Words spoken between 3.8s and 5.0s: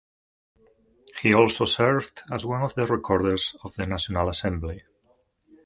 National Assembly.